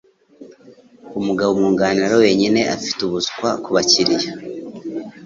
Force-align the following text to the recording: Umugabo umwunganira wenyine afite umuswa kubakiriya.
Umugabo 1.19 1.49
umwunganira 1.53 2.13
wenyine 2.23 2.61
afite 2.75 2.99
umuswa 3.03 3.49
kubakiriya. 3.63 4.29